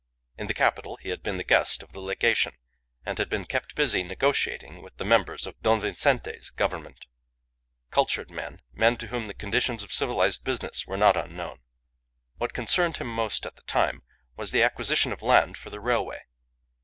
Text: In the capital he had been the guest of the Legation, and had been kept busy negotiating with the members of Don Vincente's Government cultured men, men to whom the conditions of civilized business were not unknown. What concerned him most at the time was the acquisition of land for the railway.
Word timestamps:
In 0.35 0.47
the 0.47 0.55
capital 0.55 0.95
he 0.97 1.09
had 1.09 1.21
been 1.21 1.37
the 1.37 1.43
guest 1.43 1.83
of 1.83 1.91
the 1.91 1.99
Legation, 1.99 2.55
and 3.05 3.19
had 3.19 3.29
been 3.29 3.45
kept 3.45 3.75
busy 3.75 4.01
negotiating 4.01 4.81
with 4.81 4.97
the 4.97 5.05
members 5.05 5.45
of 5.45 5.61
Don 5.61 5.79
Vincente's 5.79 6.49
Government 6.49 7.05
cultured 7.91 8.31
men, 8.31 8.63
men 8.73 8.97
to 8.97 9.09
whom 9.09 9.27
the 9.27 9.35
conditions 9.35 9.83
of 9.83 9.93
civilized 9.93 10.43
business 10.43 10.87
were 10.87 10.97
not 10.97 11.15
unknown. 11.15 11.59
What 12.37 12.51
concerned 12.51 12.97
him 12.97 13.13
most 13.13 13.45
at 13.45 13.57
the 13.57 13.61
time 13.61 14.01
was 14.35 14.49
the 14.49 14.63
acquisition 14.63 15.11
of 15.11 15.21
land 15.21 15.55
for 15.55 15.69
the 15.69 15.79
railway. 15.79 16.23